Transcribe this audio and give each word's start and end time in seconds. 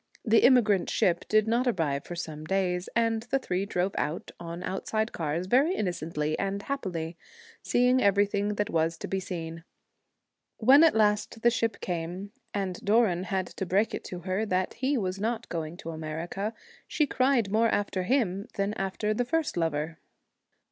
The 0.25 0.41
emigrant 0.41 0.89
ship 0.89 1.25
did 1.29 1.47
not 1.47 1.67
arrive 1.67 2.05
for 2.05 2.15
some 2.15 2.43
days; 2.43 2.89
and 2.95 3.21
the 3.21 3.37
three 3.37 3.67
drove 3.67 3.91
about 3.93 4.31
on 4.39 4.63
out 4.63 4.87
side 4.87 5.11
cars 5.11 5.45
very 5.45 5.75
innocently 5.75 6.33
and 6.39 6.59
happily, 6.63 7.17
seeing 7.61 8.01
everything 8.01 8.55
that 8.55 8.71
was 8.71 8.97
to 8.97 9.07
be 9.07 9.19
seen. 9.19 9.63
When 10.57 10.83
at 10.83 10.95
last 10.95 11.43
the 11.43 11.51
ship 11.51 11.81
came, 11.81 12.31
and 12.51 12.83
Doran 12.83 13.25
had 13.25 13.45
to 13.45 13.65
break 13.67 13.93
it 13.93 14.03
to 14.05 14.21
her 14.21 14.43
that 14.43 14.73
he 14.73 14.97
was 14.97 15.19
not 15.19 15.47
going 15.49 15.77
to 15.77 15.91
America, 15.91 16.55
she 16.87 17.05
cried 17.05 17.51
more 17.51 17.69
after 17.69 18.01
him 18.01 18.47
than 18.55 18.73
after 18.73 19.13
the 19.13 19.23
first 19.25 19.55
lover. 19.55 19.99